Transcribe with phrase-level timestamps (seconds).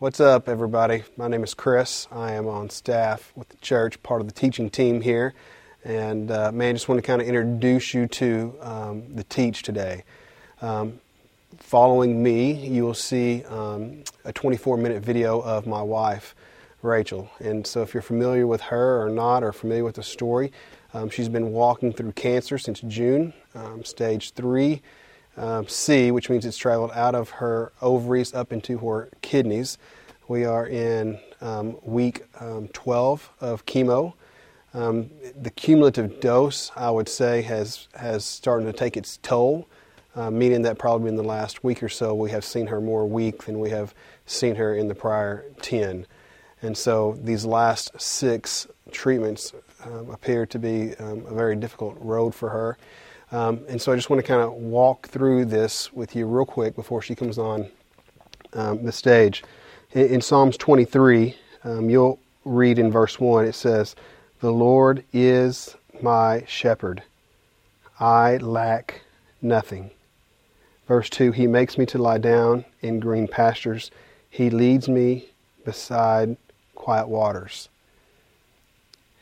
[0.00, 1.04] What's up, everybody?
[1.18, 2.08] My name is Chris.
[2.10, 5.34] I am on staff with the church, part of the teaching team here.
[5.84, 10.04] And uh, man, just want to kind of introduce you to um, the teach today.
[10.62, 11.00] Um,
[11.58, 16.34] following me, you will see um, a 24 minute video of my wife,
[16.80, 17.30] Rachel.
[17.38, 20.50] And so, if you're familiar with her or not, or familiar with the story,
[20.94, 24.80] um, she's been walking through cancer since June, um, stage three
[25.40, 29.78] um, C, which means it's traveled out of her ovaries up into her kidneys.
[30.28, 34.12] We are in um, week um, 12 of chemo.
[34.74, 39.66] Um, the cumulative dose, I would say, has has started to take its toll,
[40.14, 43.08] uh, meaning that probably in the last week or so we have seen her more
[43.08, 43.94] weak than we have
[44.26, 46.06] seen her in the prior 10.
[46.62, 49.54] And so these last six treatments
[49.84, 52.76] um, appear to be um, a very difficult road for her.
[53.32, 56.44] Um, and so I just want to kind of walk through this with you real
[56.44, 57.68] quick before she comes on
[58.54, 59.44] um, the stage.
[59.92, 63.94] In, in Psalms 23, um, you'll read in verse 1, it says,
[64.40, 67.02] The Lord is my shepherd.
[68.00, 69.02] I lack
[69.42, 69.90] nothing.
[70.88, 73.90] Verse 2, He makes me to lie down in green pastures.
[74.28, 75.26] He leads me
[75.64, 76.36] beside
[76.74, 77.68] quiet waters.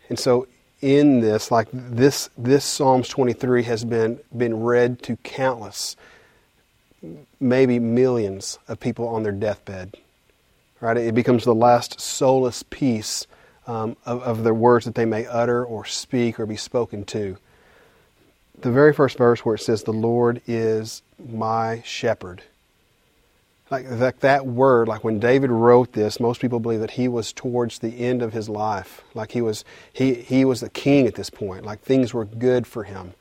[0.09, 0.47] And so
[0.81, 5.97] in this, like this, this Psalms 23 has been, been read to countless,
[7.41, 9.95] maybe millions of people on their deathbed.
[10.81, 10.97] Right?
[10.97, 13.27] It becomes the last soulless piece
[13.67, 17.37] um, of, of their words that they may utter or speak or be spoken to.
[18.61, 22.43] The very first verse where it says, The Lord is my shepherd
[23.71, 27.33] like that, that word, like when David wrote this, most people believe that he was
[27.33, 29.03] towards the end of his life.
[29.15, 31.65] Like he was, he, he was the king at this point.
[31.65, 33.13] Like things were good for him.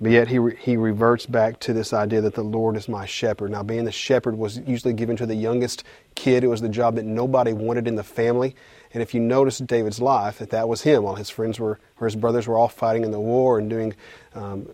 [0.00, 3.50] But yet he, he reverts back to this idea that the Lord is my shepherd.
[3.50, 5.82] Now, being the shepherd was usually given to the youngest
[6.14, 6.44] kid.
[6.44, 8.54] It was the job that nobody wanted in the family.
[8.94, 11.04] And if you notice David's life, that that was him.
[11.04, 13.94] All his friends were, or his brothers were all fighting in the war and doing
[14.34, 14.68] um,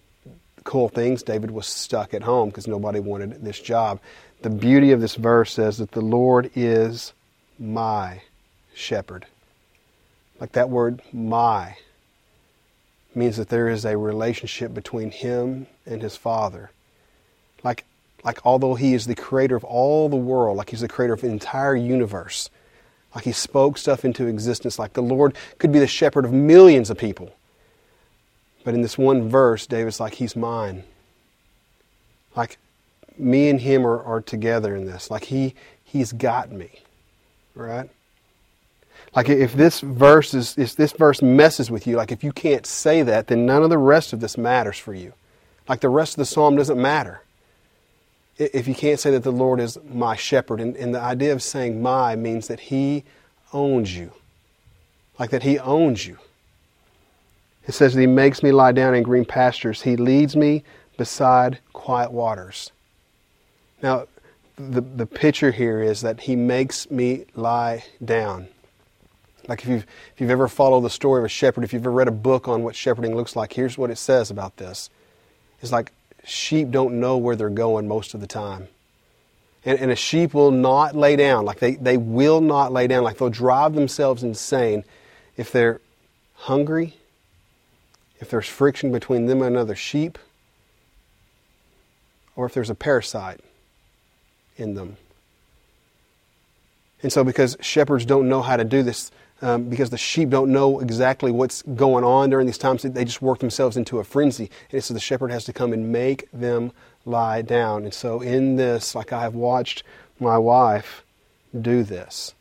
[0.64, 1.22] cool things.
[1.22, 4.00] David was stuck at home because nobody wanted this job
[4.44, 7.14] the beauty of this verse says that the Lord is
[7.58, 8.20] my
[8.74, 9.24] shepherd.
[10.38, 11.78] Like that word, my,
[13.14, 16.70] means that there is a relationship between him and his Father.
[17.62, 17.86] Like,
[18.22, 21.22] like although he is the creator of all the world, like he's the creator of
[21.22, 22.50] the entire universe,
[23.14, 26.90] like he spoke stuff into existence, like the Lord could be the shepherd of millions
[26.90, 27.34] of people.
[28.62, 30.84] But in this one verse, David's like, He's mine.
[32.36, 32.58] Like,
[33.18, 35.10] me and him are, are together in this.
[35.10, 36.82] Like he he's got me.
[37.54, 37.88] Right?
[39.14, 42.66] Like if this verse is if this verse messes with you, like if you can't
[42.66, 45.12] say that, then none of the rest of this matters for you.
[45.68, 47.22] Like the rest of the psalm doesn't matter.
[48.36, 51.42] If you can't say that the Lord is my shepherd, and, and the idea of
[51.42, 53.04] saying my means that he
[53.52, 54.12] owns you.
[55.18, 56.18] Like that he owns you.
[57.66, 59.82] It says that he makes me lie down in green pastures.
[59.82, 60.64] He leads me
[60.98, 62.72] beside quiet waters.
[63.82, 64.06] Now,
[64.56, 68.48] the, the picture here is that he makes me lie down.
[69.48, 71.90] Like if you've, if you've ever followed the story of a shepherd, if you've ever
[71.90, 74.90] read a book on what shepherding looks like, here's what it says about this.
[75.60, 75.92] It's like
[76.24, 78.68] sheep don't know where they're going most of the time.
[79.64, 81.44] And, and a sheep will not lay down.
[81.44, 83.02] Like they, they will not lay down.
[83.02, 84.84] Like they'll drive themselves insane
[85.36, 85.80] if they're
[86.34, 86.96] hungry,
[88.20, 90.18] if there's friction between them and another sheep,
[92.36, 93.40] or if there's a parasite
[94.56, 94.96] in them.
[97.02, 99.10] And so, because shepherds don't know how to do this,
[99.42, 103.20] um, because the sheep don't know exactly what's going on during these times, they just
[103.20, 104.50] work themselves into a frenzy.
[104.72, 106.72] And so the shepherd has to come and make them
[107.04, 107.84] lie down.
[107.84, 109.82] And so, in this, like I have watched
[110.18, 111.04] my wife
[111.58, 112.34] do this,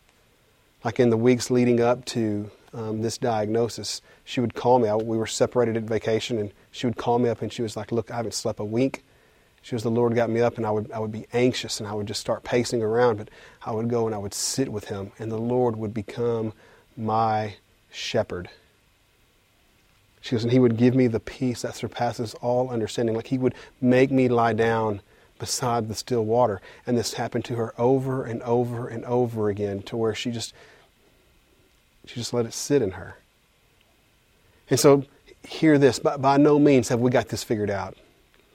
[0.83, 4.87] like in the weeks leading up to um, this diagnosis, she would call me.
[4.87, 7.75] I, we were separated at vacation, and she would call me up and she was
[7.75, 9.03] like, Look, I haven't slept a wink.
[9.63, 11.87] She was the Lord got me up, and I would I would be anxious, and
[11.87, 13.17] I would just start pacing around.
[13.17, 13.29] But
[13.65, 16.53] I would go and I would sit with Him, and the Lord would become
[16.97, 17.55] my
[17.89, 18.49] shepherd.
[20.19, 23.15] She goes, and He would give me the peace that surpasses all understanding.
[23.15, 25.01] Like He would make me lie down
[25.39, 26.61] beside the still water.
[26.85, 30.53] And this happened to her over and over and over again, to where she just
[32.05, 33.15] she just let it sit in her.
[34.69, 35.05] And so,
[35.47, 37.95] hear this: by, by no means have we got this figured out.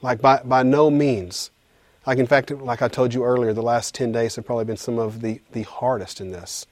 [0.01, 1.51] Like, by, by no means.
[2.05, 4.77] Like, in fact, like I told you earlier, the last 10 days have probably been
[4.77, 6.65] some of the, the hardest in this.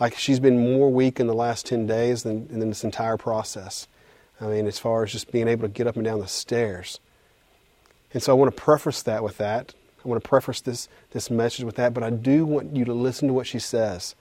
[0.00, 3.86] Like, she's been more weak in the last 10 days than, than this entire process.
[4.40, 7.00] I mean, as far as just being able to get up and down the stairs.
[8.12, 9.74] And so I want to preface that with that.
[10.04, 12.92] I want to preface this, this message with that, but I do want you to
[12.92, 14.14] listen to what she says.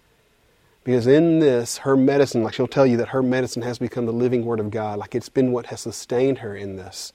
[0.84, 4.14] Because in this, her medicine, like she'll tell you that her medicine has become the
[4.14, 7.14] living Word of God, like it's been what has sustained her in this.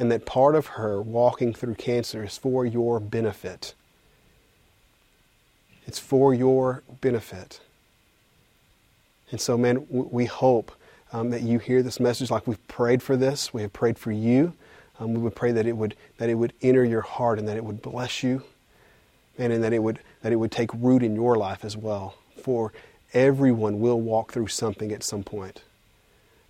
[0.00, 3.74] And that part of her walking through cancer is for your benefit.
[5.86, 7.60] It's for your benefit.
[9.30, 10.72] And so, man, we hope
[11.12, 13.52] um, that you hear this message like we've prayed for this.
[13.52, 14.54] We have prayed for you.
[14.98, 17.56] Um, we would pray that it would that it would enter your heart and that
[17.58, 18.42] it would bless you,
[19.38, 22.14] man, and that it would that it would take root in your life as well.
[22.42, 22.72] For
[23.12, 25.62] everyone will walk through something at some point,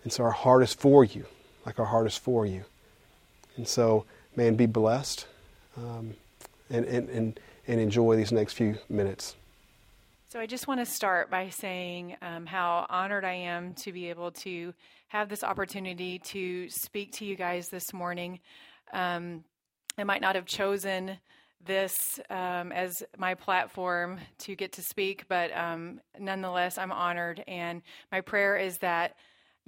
[0.04, 1.26] and so our heart is for you,
[1.66, 2.64] like our heart is for you.
[3.56, 4.04] And so,
[4.36, 5.26] man, be blessed,
[5.76, 6.14] um,
[6.70, 9.36] and, and and and enjoy these next few minutes.
[10.28, 14.10] So I just want to start by saying um, how honored I am to be
[14.10, 14.72] able to
[15.08, 18.38] have this opportunity to speak to you guys this morning.
[18.92, 19.42] Um,
[19.98, 21.18] I might not have chosen
[21.66, 27.42] this um, as my platform to get to speak, but um, nonetheless, I'm honored.
[27.48, 27.82] And
[28.12, 29.16] my prayer is that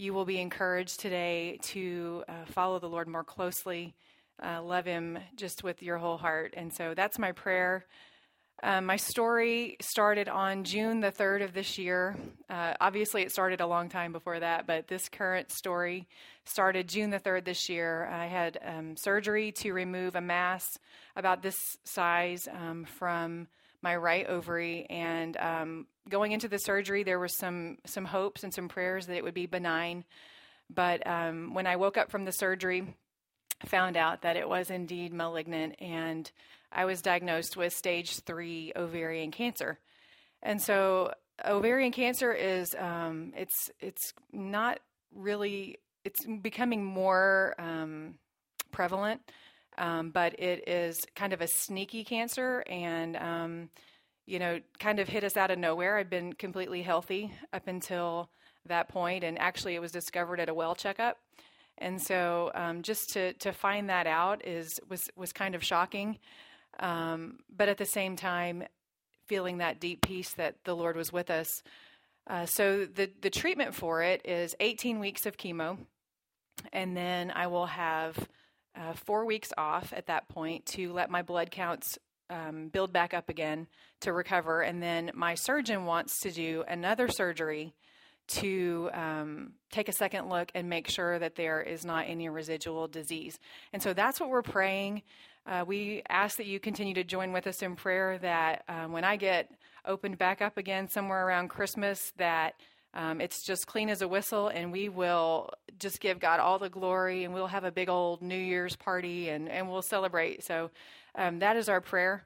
[0.02, 3.94] you will be encouraged today to uh, follow the Lord more closely,
[4.42, 6.54] uh, love Him just with your whole heart.
[6.56, 7.86] And so that's my prayer.
[8.64, 12.16] Um, my story started on June the 3rd of this year.
[12.50, 16.08] Uh, obviously, it started a long time before that, but this current story
[16.44, 18.06] started June the 3rd this year.
[18.06, 20.78] I had um, surgery to remove a mass
[21.14, 23.46] about this size um, from
[23.82, 24.86] my right ovary.
[24.88, 29.16] And um, going into the surgery, there were some, some hopes and some prayers that
[29.16, 30.04] it would be benign.
[30.70, 32.94] But um, when I woke up from the surgery,
[33.66, 36.30] found out that it was indeed malignant and
[36.72, 39.78] I was diagnosed with stage three ovarian cancer.
[40.42, 41.12] And so
[41.44, 44.80] ovarian cancer is um, it's it's not
[45.14, 48.14] really it's becoming more um,
[48.70, 49.20] prevalent,
[49.82, 53.68] um, but it is kind of a sneaky cancer and um,
[54.26, 55.98] you know kind of hit us out of nowhere.
[55.98, 58.30] I've been completely healthy up until
[58.66, 61.18] that point, and actually it was discovered at a well checkup.
[61.78, 66.18] And so um, just to, to find that out is was was kind of shocking.
[66.78, 68.62] Um, but at the same time,
[69.26, 71.48] feeling that deep peace that the Lord was with us.
[72.28, 75.76] Uh, so the the treatment for it is 18 weeks of chemo,
[76.72, 78.28] and then I will have
[78.76, 81.98] uh, four weeks off at that point to let my blood counts
[82.30, 83.66] um, build back up again
[84.00, 84.62] to recover.
[84.62, 87.74] And then my surgeon wants to do another surgery
[88.28, 92.88] to um, take a second look and make sure that there is not any residual
[92.88, 93.38] disease.
[93.72, 95.02] And so that's what we're praying.
[95.44, 99.04] Uh, we ask that you continue to join with us in prayer that um, when
[99.04, 99.50] I get
[99.84, 102.54] opened back up again somewhere around Christmas, that
[102.94, 106.68] um, it's just clean as a whistle, and we will just give God all the
[106.68, 110.44] glory, and we'll have a big old New Year's party, and, and we'll celebrate.
[110.44, 110.70] So
[111.14, 112.24] um, that is our prayer.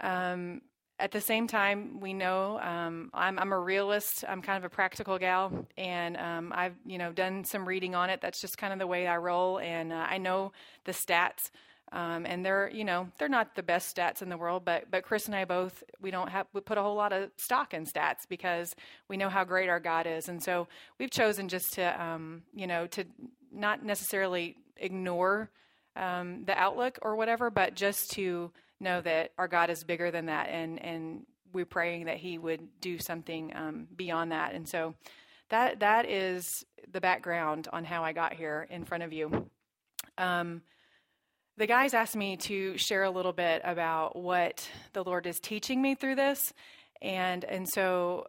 [0.00, 0.62] Um,
[0.98, 4.24] at the same time, we know um, I'm, I'm, a realist.
[4.28, 8.10] I'm kind of a practical gal, and um, I've you know done some reading on
[8.10, 8.20] it.
[8.20, 10.52] That's just kind of the way I roll, and uh, I know
[10.84, 11.50] the stats.
[11.92, 15.02] Um, and they're, you know, they're not the best stats in the world, but but
[15.02, 17.84] Chris and I both we don't have we put a whole lot of stock in
[17.84, 18.76] stats because
[19.08, 22.68] we know how great our God is, and so we've chosen just to, um, you
[22.68, 23.04] know, to
[23.52, 25.50] not necessarily ignore
[25.96, 30.26] um, the outlook or whatever, but just to know that our God is bigger than
[30.26, 34.94] that, and and we're praying that He would do something um, beyond that, and so
[35.48, 39.50] that that is the background on how I got here in front of you.
[40.16, 40.62] Um,
[41.60, 45.82] the guys asked me to share a little bit about what the Lord is teaching
[45.82, 46.54] me through this.
[47.02, 48.28] And, and so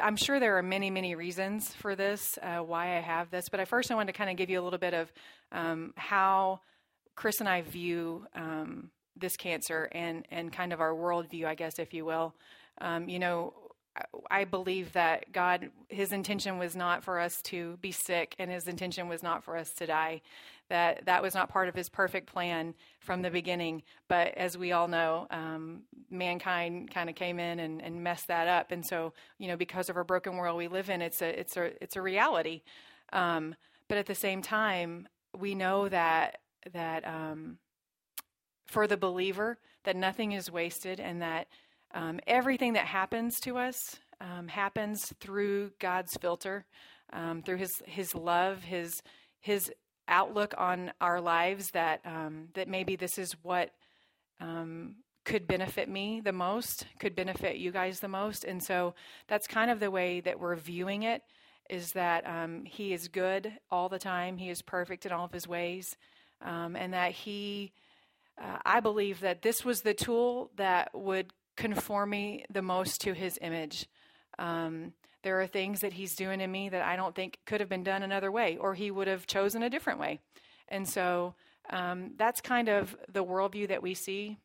[0.00, 3.48] I'm sure there are many, many reasons for this, uh, why I have this.
[3.48, 5.12] But I first I wanted to kind of give you a little bit of
[5.50, 6.60] um, how
[7.16, 11.80] Chris and I view um, this cancer and, and kind of our worldview, I guess,
[11.80, 12.36] if you will.
[12.80, 13.54] Um, you know,
[14.30, 18.68] I believe that God, His intention was not for us to be sick, and His
[18.68, 20.22] intention was not for us to die.
[20.68, 23.82] That that was not part of His perfect plan from the beginning.
[24.08, 28.46] But as we all know, um, mankind kind of came in and, and, messed that
[28.46, 28.70] up.
[28.70, 31.56] And so, you know, because of our broken world we live in, it's a it's
[31.56, 32.62] a it's a reality.
[33.12, 33.54] Um,
[33.88, 36.38] but at the same time, we know that
[36.72, 37.58] that um,
[38.66, 41.48] for the believer, that nothing is wasted, and that
[41.94, 46.64] um, everything that happens to us um, happens through God's filter,
[47.12, 49.02] um, through His His love, His
[49.40, 49.72] His
[50.08, 51.70] outlook on our lives.
[51.72, 53.70] That um, that maybe this is what
[54.40, 58.94] um, could benefit me the most, could benefit you guys the most, and so
[59.28, 61.22] that's kind of the way that we're viewing it.
[61.68, 64.36] Is that um, He is good all the time.
[64.36, 65.96] He is perfect in all of His ways,
[66.40, 67.72] and that He
[68.40, 73.12] uh, I believe that this was the tool that would conform me the most to
[73.12, 73.86] His image.
[74.38, 77.68] Um, there are things that He's doing in me that I don't think could have
[77.68, 80.20] been done another way, or He would have chosen a different way.
[80.68, 81.34] And so
[81.68, 84.38] um, that's kind of the worldview that we see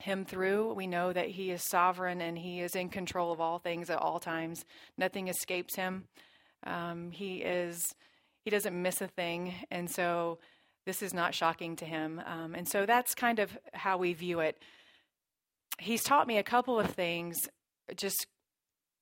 [0.00, 0.72] him through.
[0.72, 3.98] We know that he is sovereign and he is in control of all things at
[3.98, 4.64] all times.
[4.96, 6.04] Nothing escapes him.
[6.64, 7.94] Um, he is
[8.44, 10.38] he doesn't miss a thing, and so
[10.86, 12.22] this is not shocking to him.
[12.24, 14.58] Um, and so that's kind of how we view it.
[15.80, 17.48] He's taught me a couple of things,
[17.96, 18.26] just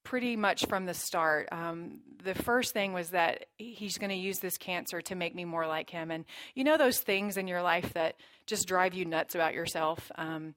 [0.04, 1.48] pretty much from the start.
[1.52, 5.44] Um, the first thing was that he's going to use this cancer to make me
[5.44, 6.10] more like him.
[6.10, 8.16] And you know those things in your life that
[8.46, 10.10] just drive you nuts about yourself.
[10.16, 10.54] Um,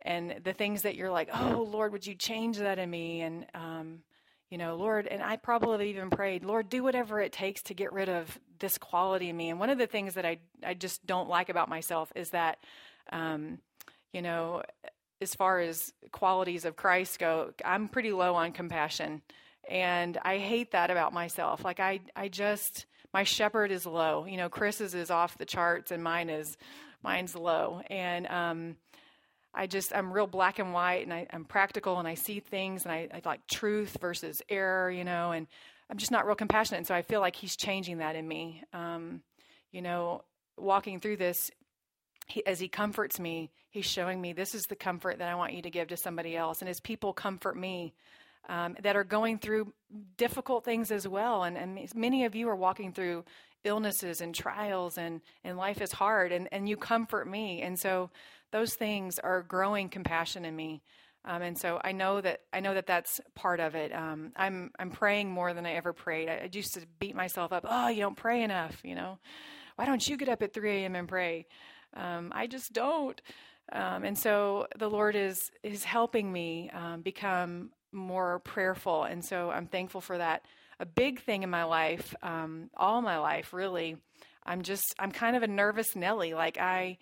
[0.00, 3.20] and the things that you're like, oh Lord, would you change that in me?
[3.20, 3.98] And um,
[4.50, 7.92] you know, Lord, and I probably even prayed, Lord, do whatever it takes to get
[7.92, 9.50] rid of this quality in me.
[9.50, 12.58] And one of the things that I I just don't like about myself is that,
[13.12, 13.58] um,
[14.12, 14.62] you know,
[15.20, 19.22] as far as qualities of Christ go, I'm pretty low on compassion.
[19.68, 21.64] And I hate that about myself.
[21.64, 24.26] Like I I just my shepherd is low.
[24.26, 26.56] You know, Chris's is off the charts and mine is
[27.02, 27.80] mine's low.
[27.88, 28.76] And um
[29.54, 32.84] I just I'm real black and white and I, am practical and I see things
[32.84, 35.46] and I, I like truth versus error, you know, and
[35.88, 36.78] I'm just not real compassionate.
[36.78, 38.62] And so I feel like he's changing that in me.
[38.72, 39.22] Um,
[39.72, 40.24] you know,
[40.58, 41.50] walking through this,
[42.26, 45.54] he, as he comforts me, he's showing me this is the comfort that I want
[45.54, 46.60] you to give to somebody else.
[46.60, 47.94] And as people comfort me,
[48.48, 49.72] um, that are going through
[50.16, 51.42] difficult things as well.
[51.42, 53.24] And, and many of you are walking through
[53.64, 57.62] illnesses and trials, and, and life is hard, and, and you comfort me.
[57.62, 58.10] And so
[58.52, 60.82] those things are growing compassion in me.
[61.24, 63.92] Um, and so I know that I know that that's part of it.
[63.92, 66.28] Um, I'm I'm praying more than I ever prayed.
[66.28, 67.64] I, I, used to beat myself up.
[67.68, 68.80] Oh, you don't pray enough.
[68.84, 69.18] You know,
[69.74, 70.94] why don't you get up at 3 a.m.
[70.94, 71.46] and pray?
[71.94, 73.20] Um, I just don't.
[73.72, 79.04] Um, and so the Lord is is helping me um, become more prayerful.
[79.04, 80.44] And so I'm thankful for that.
[80.78, 83.96] A big thing in my life, um, all my life, really.
[84.44, 86.34] I'm just I'm kind of a nervous Nelly.
[86.34, 86.98] Like I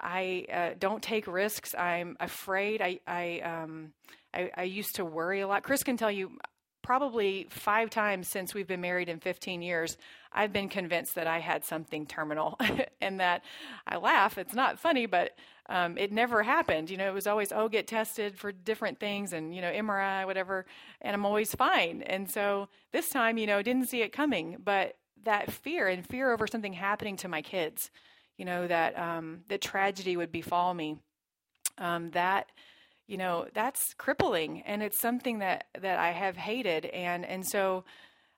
[0.00, 1.74] I uh, don't take risks.
[1.74, 2.82] I'm afraid.
[2.82, 3.92] I I, um,
[4.34, 5.62] I, I used to worry a lot.
[5.62, 6.38] Chris can tell you
[6.84, 9.96] probably five times since we've been married in 15 years,
[10.32, 12.56] I've been convinced that I had something terminal,
[13.00, 13.42] and that
[13.86, 14.38] I laugh.
[14.38, 15.36] It's not funny, but
[15.68, 16.90] um, it never happened.
[16.90, 20.24] You know, it was always oh, get tested for different things, and you know, MRI,
[20.26, 20.66] whatever,
[21.00, 22.02] and I'm always fine.
[22.02, 26.32] And so this time, you know, didn't see it coming, but that fear and fear
[26.32, 27.90] over something happening to my kids
[28.36, 30.96] you know, that um, that tragedy would befall me.
[31.78, 32.50] Um, that
[33.06, 37.84] you know that's crippling, and it's something that that I have hated, and and so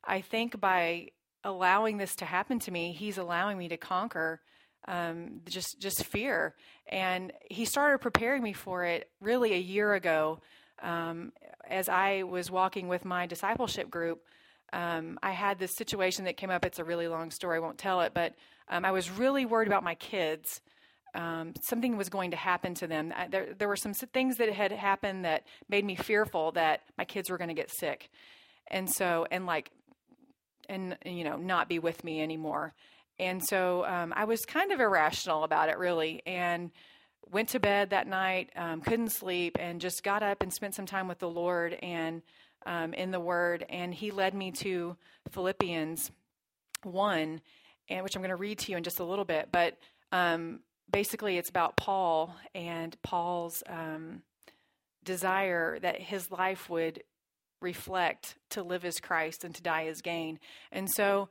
[0.05, 1.09] I think by
[1.45, 4.41] allowing this to happen to me, He's allowing me to conquer
[4.89, 6.55] um, just just fear,
[6.89, 10.41] and He started preparing me for it really a year ago.
[10.83, 11.33] Um,
[11.69, 14.23] as I was walking with my discipleship group,
[14.73, 16.65] um, I had this situation that came up.
[16.65, 17.57] It's a really long story.
[17.57, 18.35] I won't tell it, but
[18.69, 20.61] um, I was really worried about my kids.
[21.17, 23.13] Um, something was going to happen to them.
[23.17, 27.05] I, there, there were some things that had happened that made me fearful that my
[27.05, 28.11] kids were going to get sick,
[28.69, 29.71] and so and like,
[30.69, 32.75] and, you know, not be with me anymore.
[33.19, 36.71] And so um, I was kind of irrational about it, really, and
[37.31, 40.87] went to bed that night, um, couldn't sleep, and just got up and spent some
[40.87, 42.23] time with the Lord and
[42.67, 43.65] um, in the Word.
[43.71, 44.97] And He led me to
[45.31, 46.11] Philippians
[46.83, 47.41] one,
[47.89, 49.49] and which I'm going to read to you in just a little bit.
[49.51, 49.79] But
[50.13, 54.23] um, basically, it's about Paul and Paul's um,
[55.05, 57.03] desire that his life would
[57.61, 60.39] reflect to live as Christ and to die as gain.
[60.71, 61.29] And so,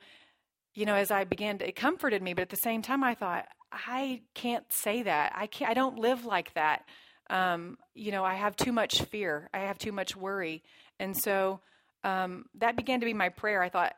[0.74, 3.16] you know, as I began to, it comforted me, but at the same time, I
[3.16, 5.34] thought, I can't say that.
[5.36, 5.70] I can't.
[5.70, 6.86] I don't live like that.
[7.30, 9.50] Um, you know, I have too much fear.
[9.54, 10.64] I have too much worry,
[11.00, 11.60] and so
[12.04, 13.62] um, that began to be my prayer.
[13.62, 13.96] I thought,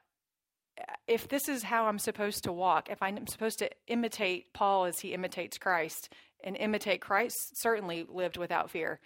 [1.08, 5.00] if this is how I'm supposed to walk, if I'm supposed to imitate Paul as
[5.00, 6.10] he imitates Christ,
[6.44, 9.00] and imitate Christ, certainly lived without fear.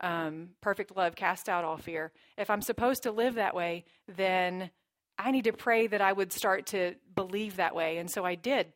[0.00, 2.12] Um, perfect love cast out all fear.
[2.38, 4.70] If I'm supposed to live that way, then
[5.18, 7.98] I need to pray that I would start to believe that way.
[7.98, 8.72] And so I did.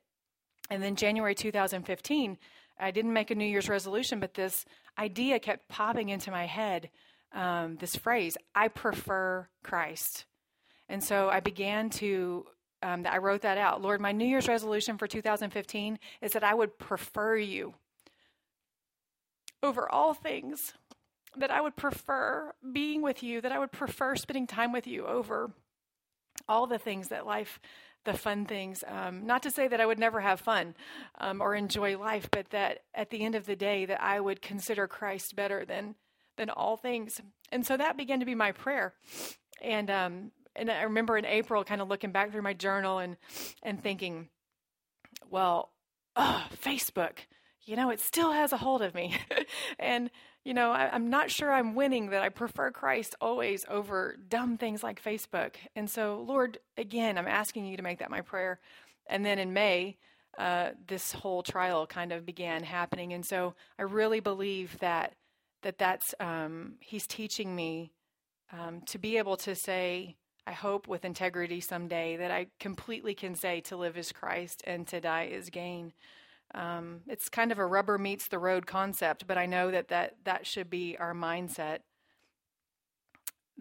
[0.71, 2.39] And then January 2015,
[2.79, 4.65] I didn't make a New Year's resolution, but this
[4.99, 6.91] idea kept popping into my head
[7.33, 10.25] um, this phrase, I prefer Christ.
[10.89, 12.47] And so I began to,
[12.83, 13.81] um, I wrote that out.
[13.81, 17.75] Lord, my New Year's resolution for 2015 is that I would prefer you
[19.63, 20.75] over all things,
[21.37, 25.07] that I would prefer being with you, that I would prefer spending time with you
[25.07, 25.51] over
[26.49, 27.61] all the things that life
[28.05, 28.85] the fun things.
[28.87, 30.75] Um, not to say that I would never have fun
[31.19, 34.43] um, or enjoy life, but that at the end of the day, that I would
[34.43, 35.95] consider Christ better than
[36.37, 37.21] than all things.
[37.53, 38.95] And so that began to be my prayer.
[39.63, 43.17] And um, and I remember in April, kind of looking back through my journal and
[43.63, 44.29] and thinking,
[45.31, 45.71] well,
[46.17, 47.19] Facebook,
[47.65, 49.17] you know, it still has a hold of me,
[49.79, 50.11] and
[50.45, 54.59] you know, I, am not sure I'm winning that I prefer Christ always over dumb
[54.59, 55.55] things like Facebook.
[55.75, 58.61] And so, Lord, again, I'm asking you to make that my prayer.
[59.07, 59.97] And then in May,
[60.39, 63.15] uh, this whole trial kind of began happening.
[63.15, 65.15] And so I really believe that
[65.63, 67.93] that that's um, he's teaching me
[68.53, 73.35] um, to be able to say, I hope with integrity someday that I completely can
[73.35, 75.93] say to live is Christ and to die is gain.
[76.55, 80.17] Um, it's kind of a rubber meets the road concept, but I know that, that
[80.25, 81.79] that should be our mindset.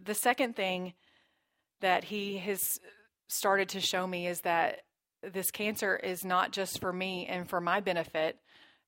[0.02, 0.94] The second thing
[1.80, 2.80] that he has
[3.28, 4.82] started to show me is that
[5.22, 8.38] this cancer is not just for me and for my benefit,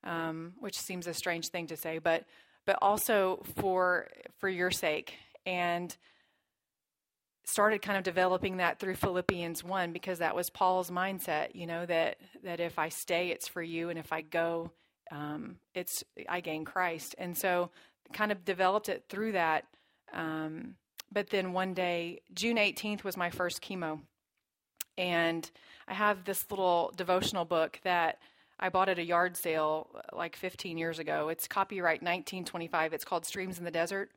[0.03, 2.25] um, which seems a strange thing to say, but
[2.65, 4.07] but also for
[4.39, 5.13] for your sake.
[5.45, 5.95] And
[7.45, 11.85] started kind of developing that through Philippians 1 because that was Paul's mindset, you know,
[11.85, 14.71] that that if I stay it's for you and if I go
[15.11, 17.15] um, it's I gain Christ.
[17.17, 17.69] And so
[18.13, 19.65] kind of developed it through that
[20.13, 20.75] um,
[21.11, 24.01] but then one day June 18th was my first chemo.
[24.97, 25.49] And
[25.87, 28.19] I have this little devotional book that
[28.59, 31.27] I bought at a yard sale like 15 years ago.
[31.29, 32.93] It's copyright 1925.
[32.93, 34.11] It's called Streams in the Desert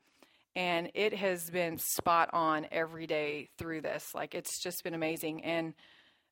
[0.57, 4.15] and it has been spot on every day through this.
[4.15, 5.45] Like it's just been amazing.
[5.45, 5.75] And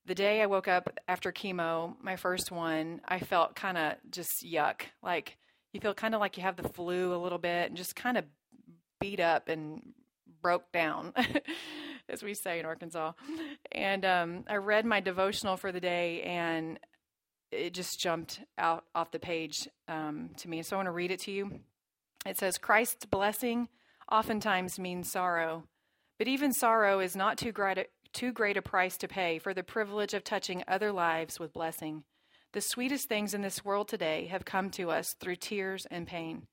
[0.07, 4.45] the day I woke up after chemo, my first one, I felt kind of just
[4.45, 4.83] yuck.
[5.03, 5.37] Like
[5.73, 8.17] you feel kind of like you have the flu a little bit and just kind
[8.17, 8.25] of
[9.01, 9.93] beat up and
[10.41, 11.13] broke down,
[12.09, 13.13] as we say in Arkansas.
[13.73, 16.79] And um, I read my devotional for the day and
[17.51, 20.63] it just jumped out off the page um, to me.
[20.63, 21.61] So I want to read it to you.
[22.25, 23.69] It says, Christ's blessing
[24.11, 25.65] oftentimes means sorrow.
[26.19, 29.53] But even sorrow is not too great, a, too great a price to pay for
[29.53, 32.05] the privilege of touching other lives with blessing.
[32.53, 36.47] The sweetest things in this world today have come to us through tears and pain.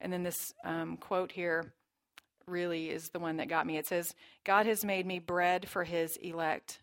[0.00, 1.72] And then this um, quote here
[2.46, 3.76] really is the one that got me.
[3.76, 6.80] It says, God has made me bread for his elect.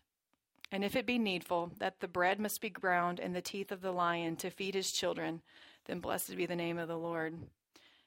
[0.70, 3.80] And if it be needful that the bread must be ground in the teeth of
[3.80, 5.42] the lion to feed his children,
[5.86, 7.34] then blessed be the name of the Lord.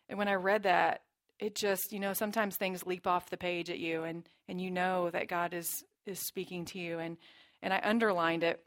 [0.10, 1.02] And when I read that,
[1.42, 4.72] it just you know sometimes things leap off the page at you and and you
[4.72, 7.00] know that god is is speaking to you.
[7.00, 7.18] And
[7.62, 8.64] and i underlined it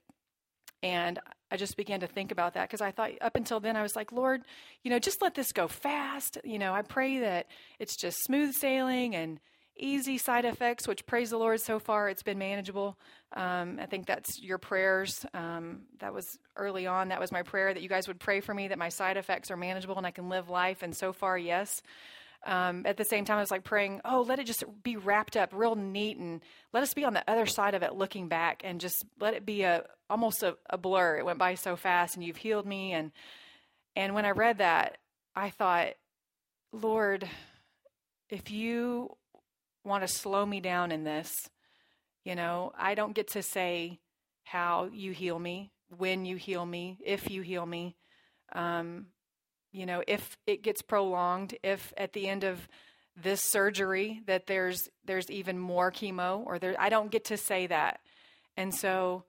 [0.82, 1.18] and
[1.50, 3.96] i just began to think about that because i thought up until then i was
[3.96, 4.42] like lord
[4.82, 6.38] you know just let this go fast.
[6.44, 7.46] You know i pray that
[7.78, 9.40] it's just smooth sailing and
[9.76, 12.96] easy side effects which praise the lord so far it's been manageable.
[13.32, 15.26] Um, i think that's your prayers.
[15.34, 18.54] Um, that was early on that was my prayer that you guys would pray for
[18.54, 20.82] me that my side effects are manageable and i can live life.
[20.82, 21.82] And so far yes
[22.44, 25.36] um, at the same time, I was like praying, oh, let it just be wrapped
[25.36, 26.40] up real neat and
[26.72, 29.46] let us be on the other side of it looking back and just let it
[29.46, 31.18] be a almost a, a blur.
[31.18, 32.92] It went by so fast and you've healed me.
[32.92, 33.12] And,
[33.96, 34.98] and when I read that,
[35.34, 35.94] I thought,
[36.72, 37.28] Lord,
[38.28, 39.16] if you
[39.84, 41.32] want to slow me down in this,
[42.24, 44.00] you know, I don't get to say
[44.44, 47.96] how you heal me, when you heal me, if you heal me.
[48.52, 49.06] Um,
[49.74, 52.68] you know, if it gets prolonged, if at the end of
[53.20, 57.66] this surgery that there's there's even more chemo or there I don't get to say
[57.66, 58.00] that.
[58.56, 59.24] And so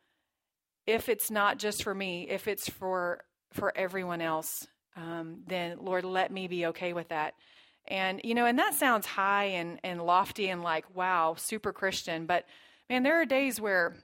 [0.86, 6.06] if it's not just for me, if it's for for everyone else, um, then Lord,
[6.06, 7.34] let me be okay with that.
[7.88, 12.28] And you know, and that sounds high and and lofty and like wow, super Christian,
[12.28, 12.46] but
[12.88, 13.96] man, there are days where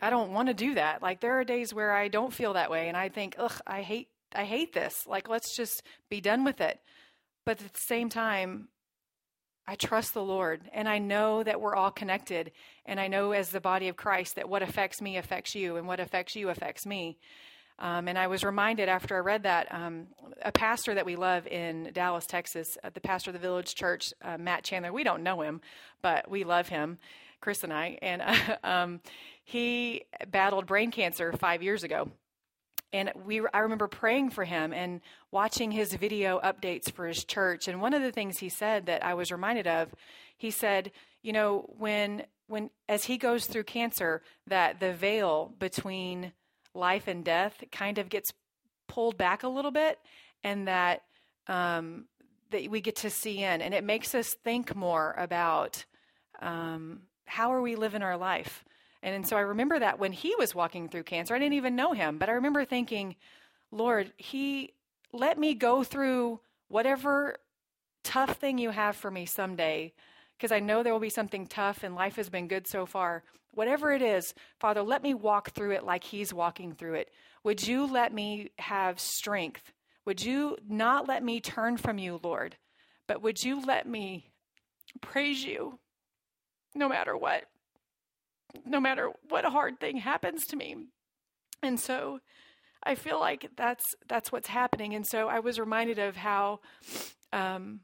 [0.00, 1.02] I don't want to do that.
[1.02, 3.82] Like there are days where I don't feel that way and I think, ugh, I
[3.82, 5.06] hate I hate this.
[5.06, 6.80] Like, let's just be done with it.
[7.44, 8.68] But at the same time,
[9.66, 12.52] I trust the Lord and I know that we're all connected.
[12.86, 15.86] And I know as the body of Christ that what affects me affects you and
[15.86, 17.18] what affects you affects me.
[17.78, 20.08] Um, and I was reminded after I read that um,
[20.42, 24.12] a pastor that we love in Dallas, Texas, uh, the pastor of the Village Church,
[24.22, 24.92] uh, Matt Chandler.
[24.92, 25.60] We don't know him,
[26.02, 26.98] but we love him,
[27.40, 27.98] Chris and I.
[28.02, 29.00] And uh, um,
[29.44, 32.10] he battled brain cancer five years ago
[32.92, 37.68] and we I remember praying for him and watching his video updates for his church.
[37.68, 39.94] And one of the things he said that I was reminded of
[40.36, 46.32] he said you know when when as he goes through cancer that the veil between
[46.74, 48.32] life and death kind of gets
[48.86, 49.98] pulled back a little bit
[50.42, 51.02] and that
[51.46, 52.06] um,
[52.50, 53.60] that we get to see in.
[53.60, 55.84] And it makes us think more about
[56.40, 58.64] um, how are we living our life
[59.02, 61.76] And, and so I remember that when he was walking through cancer, I didn't even
[61.76, 63.16] know him, but I remember thinking,
[63.70, 64.72] Lord, he
[65.12, 67.36] let me go through whatever
[68.04, 69.92] tough thing you have for me someday
[70.36, 73.24] because I know there will be something tough and life has been good so far.
[73.52, 77.10] Whatever it is, Father, let me walk through it like He's walking through it.
[77.42, 79.72] Would you let me have strength?
[80.04, 82.56] Would you not let me turn from you, Lord?
[83.06, 84.30] But would you let me
[85.00, 85.78] praise you
[86.74, 87.44] no matter what?
[88.64, 90.76] No matter what a hard thing happens to me.
[91.62, 92.20] And so
[92.82, 94.94] I feel like that's that's what's happening.
[94.94, 96.60] And so I was reminded of how
[97.32, 97.80] um,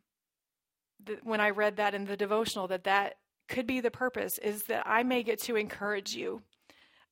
[1.22, 3.16] when I read that in the devotional that that
[3.48, 6.42] could be the purpose is that I may get to encourage you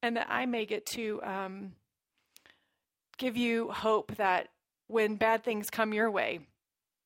[0.02, 1.72] and that I may get to um,
[3.18, 4.48] give you hope that
[4.88, 6.40] when bad things come your way,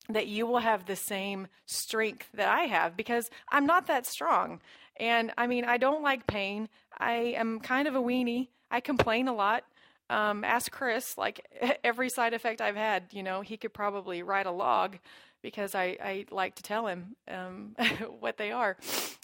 [0.09, 4.61] that you will have the same strength that I have because I'm not that strong.
[4.99, 6.69] And I mean, I don't like pain.
[6.99, 8.49] I am kind of a weenie.
[8.71, 9.65] I complain a lot.
[10.09, 11.47] Um, ask Chris, like
[11.85, 14.99] every side effect I've had, you know, he could probably write a log
[15.43, 17.77] because I, I like to tell him um,
[18.21, 18.77] what they are.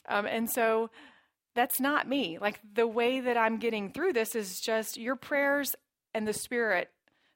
[0.08, 0.90] Um, and so
[1.54, 2.38] that's not me.
[2.40, 5.74] Like the way that I'm getting through this is just your prayers
[6.14, 6.90] and the Spirit,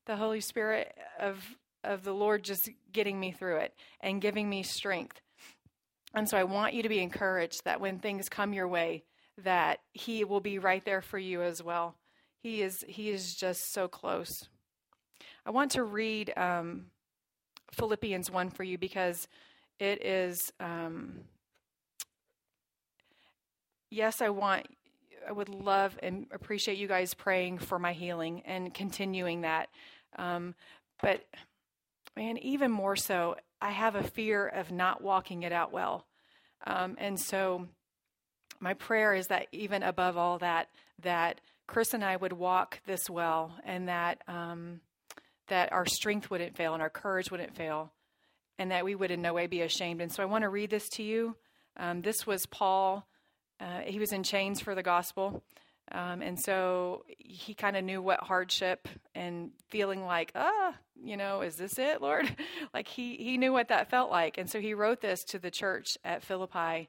[0.07, 4.63] the Holy Spirit of of the Lord just getting me through it and giving me
[4.65, 5.21] strength.
[6.17, 9.05] And so I want you to be encouraged that when things come your way,
[9.45, 11.95] that He will be right there for you as well.
[12.43, 14.49] He is He is just so close.
[15.45, 16.87] I want to read um,
[17.71, 19.29] Philippians 1 for you because
[19.79, 21.21] it is, um,
[23.91, 24.67] yes, I want,
[25.29, 29.69] I would love and appreciate you guys praying for my healing and continuing that.
[30.17, 30.55] Um,
[31.03, 31.25] but
[32.17, 36.07] man, even more so, I have a fear of not walking it out well.
[36.67, 37.69] Um, and so
[38.61, 40.69] my prayer is that even above all that,
[41.03, 44.81] that Chris and I would walk this well and that um,
[45.49, 47.93] that our strength wouldn't fail and our courage wouldn't fail,
[48.59, 50.01] and that we would in no way be ashamed.
[50.01, 51.37] And so I want to read this to you.
[51.77, 53.07] Um, this was Paul.
[53.61, 55.43] Uh, he was in chains for the gospel.
[55.93, 61.43] Um, and so he kind of knew what hardship and feeling like, ah, you know,
[61.43, 62.35] is this it, Lord?
[62.75, 64.39] like he, he knew what that felt like.
[64.39, 66.89] And so he wrote this to the church at Philippi.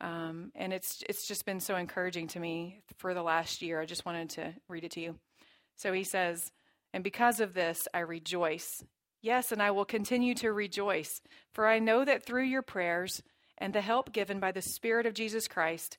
[0.00, 3.80] Um, and it's, it's just been so encouraging to me for the last year.
[3.80, 5.16] I just wanted to read it to you.
[5.76, 6.52] So he says,
[6.92, 8.84] and because of this, I rejoice.
[9.20, 11.20] Yes, and I will continue to rejoice,
[11.52, 13.20] for I know that through your prayers
[13.58, 15.98] and the help given by the Spirit of Jesus Christ,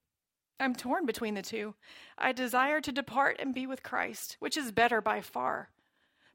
[0.61, 1.75] I'm torn between the two.
[2.17, 5.69] I desire to depart and be with Christ, which is better by far.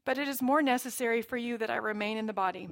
[0.05, 2.69] But it is more necessary for you that I remain in the body.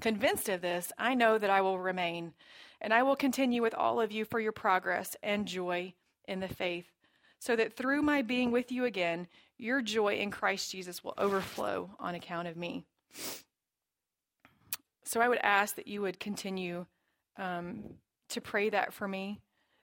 [0.00, 2.32] Convinced of this, I know that I will remain,
[2.80, 5.94] and I will continue with all of you for your progress and joy
[6.26, 6.86] in the faith,
[7.38, 9.26] so that through my being with you again,
[9.58, 12.84] your joy in Christ Jesus will overflow on account of me.
[15.04, 16.86] So I would ask that you would continue
[17.36, 17.82] um,
[18.28, 19.40] to pray that for me,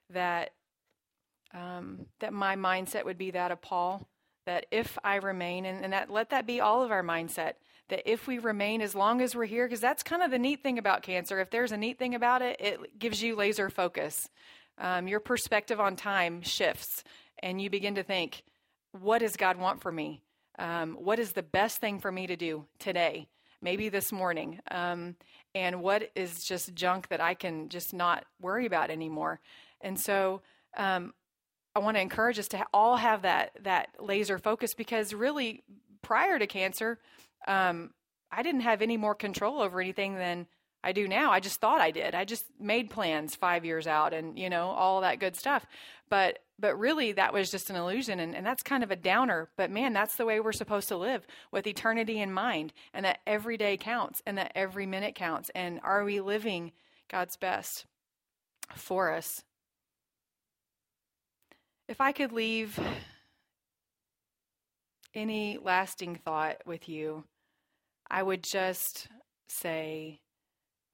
[0.10, 0.52] that
[1.54, 4.08] um, that my mindset would be that of Paul.
[4.46, 7.54] That if I remain, and, and that let that be all of our mindset,
[7.90, 10.64] that if we remain as long as we're here, because that's kind of the neat
[10.64, 11.40] thing about cancer.
[11.40, 14.30] If there's a neat thing about it, it gives you laser focus.
[14.78, 17.04] Um, your perspective on time shifts,
[17.40, 18.44] and you begin to think,
[18.92, 20.22] what does God want for me?
[20.60, 23.28] Um, what is the best thing for me to do today?
[23.62, 24.60] Maybe this morning.
[24.70, 25.16] Um,
[25.56, 29.40] and what is just junk that I can just not worry about anymore?
[29.82, 30.42] And so
[30.76, 31.14] um,
[31.78, 35.64] I want to encourage us to all have that that laser focus because really,
[36.02, 36.98] prior to cancer,
[37.48, 37.92] um,
[38.32, 40.48] I didn't have any more control over anything than
[40.84, 41.32] I do now.
[41.32, 42.16] I just thought I did.
[42.16, 45.68] I just made plans five years out and, you know, all that good stuff.
[46.10, 49.48] But but really that was just an illusion and, and that's kind of a downer.
[49.56, 53.20] But man, that's the way we're supposed to live with eternity in mind and that
[53.28, 55.52] every day counts and that every minute counts.
[55.54, 56.72] And are we living
[57.08, 57.86] God's best
[58.76, 59.44] for us?
[61.88, 62.78] If I could leave
[65.14, 67.24] any lasting thought with you,
[68.10, 69.08] I would just
[69.48, 70.20] say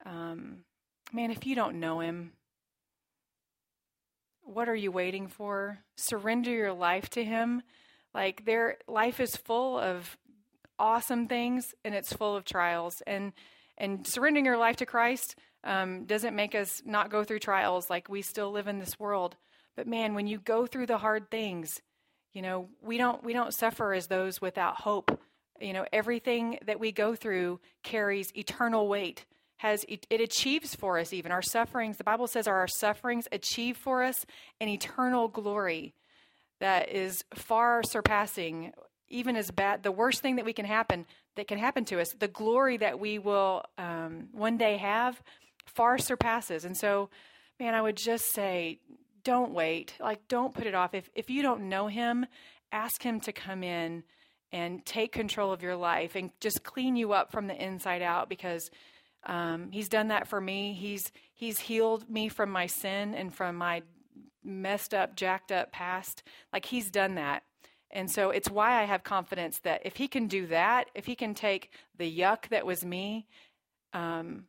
[0.06, 0.65] um,
[1.12, 2.34] man, if you don't know him,
[4.41, 5.79] what are you waiting for?
[5.95, 7.62] Surrender your life to him.
[8.13, 10.17] Like their life is full of
[10.77, 13.01] awesome things and it's full of trials.
[13.08, 13.34] And
[13.77, 17.89] and surrendering your life to Christ um, doesn't make us not go through trials.
[17.89, 19.38] Like we still live in this world.
[19.75, 21.81] But man, when you go through the hard things,
[22.33, 25.19] you know we don't we don't suffer as those without hope.
[25.59, 29.25] You know everything that we go through carries eternal weight
[29.57, 31.31] has it, achieves for us even.
[31.31, 34.25] Our sufferings the bible says are our sufferings achieve for us
[34.59, 35.93] an eternal glory
[36.59, 38.73] that is far surpassing
[39.09, 41.05] even as bad the worst thing that we can happen
[41.36, 42.13] that can happen to us.
[42.13, 45.21] The glory that we will um, one day have
[45.65, 46.65] far surpasses.
[46.65, 47.09] And so
[47.59, 48.79] man i would just say
[49.23, 52.25] don't wait like don't put it off if if you don't know him
[52.71, 54.03] ask him to come in
[54.51, 58.29] and take control of your life and just clean you up from the inside out
[58.29, 58.69] because
[59.25, 60.73] um, he's done that for me.
[60.73, 63.81] He's he's healed me from my sin and from my
[64.43, 66.23] messed up, jacked up past.
[66.51, 67.43] Like he's done that.
[67.89, 71.15] And so it's why I have confidence that if he can do that, if he
[71.15, 73.27] can take the yuck that was me
[73.93, 74.45] um,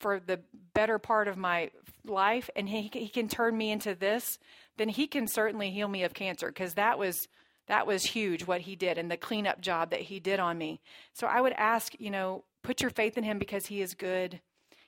[0.00, 0.40] for the
[0.74, 1.70] better part of my
[2.04, 4.38] life and he, he can turn me into this,
[4.76, 7.28] then he can certainly heal me of cancer because that was
[7.66, 10.80] that was huge what he did and the cleanup job that he did on me.
[11.12, 14.40] So I would ask, you know, Put your faith in him because he is good.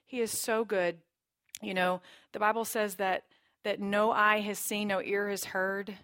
[0.04, 0.98] He is so good.
[1.62, 3.24] You know, the Bible says that
[3.64, 5.94] that no eye has seen, no ear has heard,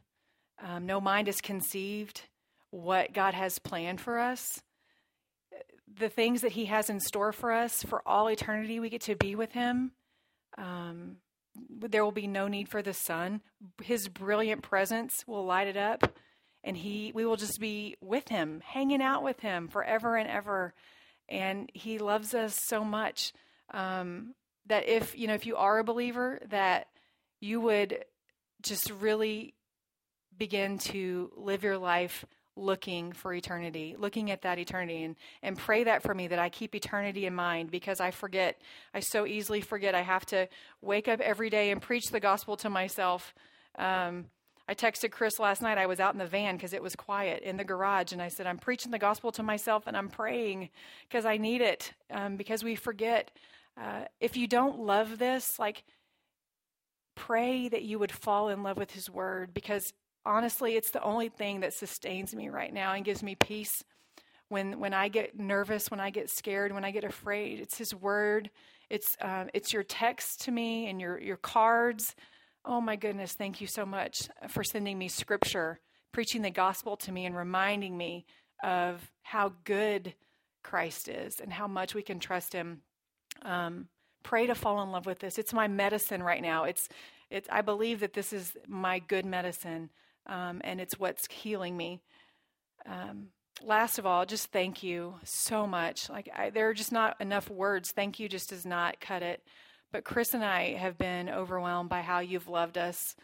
[0.62, 2.22] um, no mind has conceived
[2.70, 4.62] what God has planned for us.
[5.98, 9.16] The things that He has in store for us for all eternity, we get to
[9.16, 9.92] be with Him.
[10.58, 11.16] Um,
[11.70, 13.40] there will be no need for the sun.
[13.82, 16.18] His brilliant presence will light it up,
[16.62, 20.74] and He, we will just be with Him, hanging out with Him forever and ever
[21.28, 23.32] and he loves us so much
[23.72, 24.34] um,
[24.66, 26.88] that if you know if you are a believer that
[27.40, 28.04] you would
[28.62, 29.54] just really
[30.36, 32.24] begin to live your life
[32.56, 36.48] looking for eternity, looking at that eternity, and, and pray that for me that I
[36.48, 38.60] keep eternity in mind because I forget.
[38.94, 39.94] I so easily forget.
[39.94, 40.48] I have to
[40.80, 43.34] wake up every day and preach the gospel to myself.
[43.78, 44.26] Um,
[44.68, 45.78] I texted Chris last night.
[45.78, 48.28] I was out in the van because it was quiet in the garage, and I
[48.28, 50.70] said, I'm preaching the gospel to myself and I'm praying
[51.08, 53.30] because I need it um, because we forget.
[53.78, 55.84] Uh, if you don't love this, like,
[57.14, 59.92] pray that you would fall in love with His Word because
[60.26, 63.82] honestly, it's the only thing that sustains me right now and gives me peace.
[64.48, 67.94] When, when I get nervous, when I get scared, when I get afraid, it's His
[67.94, 68.50] Word.
[68.90, 72.14] It's, uh, it's your text to me and your, your cards.
[72.64, 75.80] Oh my goodness, thank you so much for sending me scripture,
[76.12, 78.26] preaching the gospel to me, and reminding me
[78.62, 80.14] of how good
[80.62, 82.82] Christ is and how much we can trust Him.
[83.42, 83.88] Um,
[84.22, 85.38] pray to fall in love with this.
[85.38, 86.64] It's my medicine right now.
[86.64, 86.88] It's,
[87.30, 87.48] it's.
[87.50, 89.90] I believe that this is my good medicine,
[90.26, 92.00] um, and it's what's healing me.
[92.86, 93.28] Um,
[93.62, 96.08] last of all, just thank you so much.
[96.08, 97.92] Like I, there are just not enough words.
[97.92, 99.42] Thank you just does not cut it.
[99.92, 103.14] But Chris and I have been overwhelmed by how you've loved us,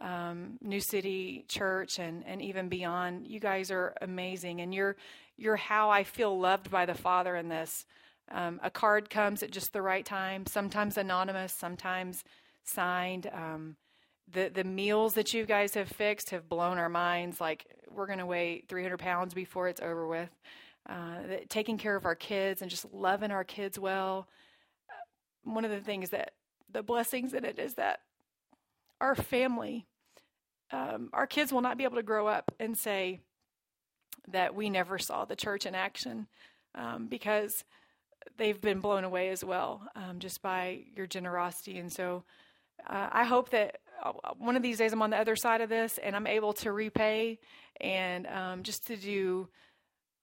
[0.00, 3.26] um, New City Church, and, and even beyond.
[3.26, 4.96] You guys are amazing, and you're
[5.36, 7.86] you're how I feel loved by the Father in this.
[8.30, 12.22] Um, a card comes at just the right time, sometimes anonymous, sometimes
[12.64, 13.28] signed.
[13.32, 13.76] Um,
[14.32, 17.40] the the meals that you guys have fixed have blown our minds.
[17.40, 20.30] Like we're going to weigh 300 pounds before it's over with.
[20.88, 24.26] Uh, taking care of our kids and just loving our kids well
[25.44, 26.32] one of the things that
[26.72, 28.00] the blessings in it is that
[29.00, 29.86] our family,
[30.70, 33.20] um, our kids will not be able to grow up and say
[34.28, 36.26] that we never saw the church in action
[36.74, 37.64] um, because
[38.36, 41.78] they've been blown away as well um, just by your generosity.
[41.78, 42.22] And so
[42.86, 43.89] uh, I hope that uh,
[44.38, 46.72] one of these days I'm on the other side of this and I'm able to
[46.72, 47.38] repay
[47.80, 49.48] and um, just to do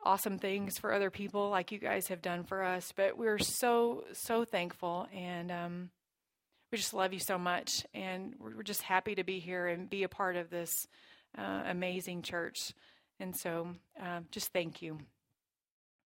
[0.04, 2.94] awesome things for other people like you guys have done for us.
[2.96, 5.90] But we're so, so thankful and um,
[6.72, 7.86] we just love you so much.
[7.94, 10.88] And we're, just happy to be here and be a part of this
[11.38, 12.74] uh, amazing church.
[13.20, 13.70] And so
[14.02, 15.00] uh, just thank you.